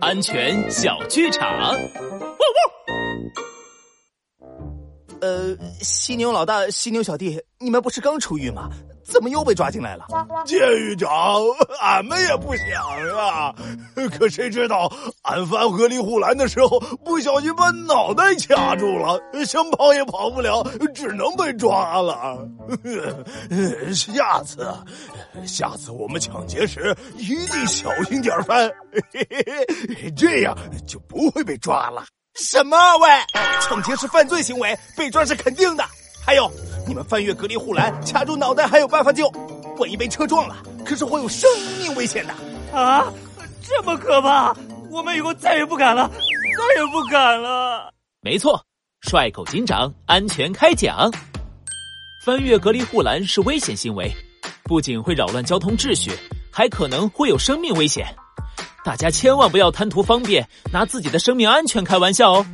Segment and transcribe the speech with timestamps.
[0.00, 1.74] 安全小剧场。
[5.20, 8.68] 呃，犀牛老大、犀牛小弟，你们不是刚出狱吗？
[9.04, 10.06] 怎么又被抓进来了？
[10.44, 11.10] 监狱长，
[11.80, 12.66] 俺们也不想
[13.16, 13.54] 啊，
[14.18, 14.90] 可谁知道
[15.22, 22.38] 俺翻河里护栏的时候不小心把脑袋卡住了，想跑也跑不了，只能被抓了。
[23.94, 24.66] 下次，
[25.46, 28.70] 下次我们抢劫时一定小心点翻，
[30.16, 32.04] 这样就不会被抓了。
[32.34, 33.08] 什么喂？
[33.60, 35.84] 抢劫是犯罪行为，被抓是肯定的。
[36.26, 36.50] 还有，
[36.86, 39.28] 你们翻越隔离护栏卡住脑袋还有办法救，
[39.78, 41.48] 万一被车撞了，可是会有生
[41.78, 42.34] 命危险的。
[42.78, 43.12] 啊，
[43.62, 44.54] 这么可怕！
[44.90, 47.92] 我们以后再也不敢了，再也不敢了。
[48.20, 48.64] 没错，
[49.00, 51.10] 帅狗警长安全开讲。
[52.24, 54.10] 翻越隔离护栏是危险行为，
[54.64, 56.10] 不仅会扰乱交通秩序，
[56.50, 58.06] 还可能会有生命危险。
[58.84, 62.46] 大家千万不要贪图方便，拿自己的生命安全开玩笑哦。